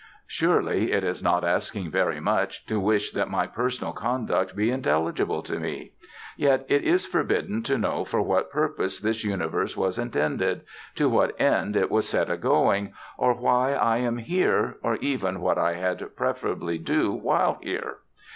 Surely 0.25 0.91
it 0.91 1.03
is 1.03 1.21
not 1.21 1.43
asking 1.43 1.91
very 1.91 2.19
much 2.19 2.65
to 2.65 2.79
wish 2.79 3.11
that 3.11 3.29
my 3.29 3.45
personal 3.45 3.93
conduct 3.93 4.55
be 4.55 4.71
intelligible 4.71 5.43
to 5.43 5.59
me! 5.59 5.91
Yet 6.35 6.65
it 6.67 6.81
is 6.83 7.05
forbidden 7.05 7.61
to 7.61 7.77
know 7.77 8.03
for 8.03 8.19
what 8.19 8.49
purpose 8.49 8.99
this 8.99 9.23
universe 9.23 9.77
was 9.77 9.99
intended, 9.99 10.61
to 10.95 11.07
what 11.07 11.39
end 11.39 11.75
it 11.75 11.91
was 11.91 12.09
set 12.09 12.31
a 12.31 12.37
going, 12.37 12.93
or 13.15 13.35
why 13.35 13.73
I 13.73 13.97
am 13.97 14.17
here, 14.17 14.77
or 14.81 14.95
even 15.01 15.39
what 15.39 15.59
I 15.59 15.75
had 15.75 16.15
preferably 16.15 16.79
do 16.79 17.11
while 17.13 17.59
here. 17.61 17.97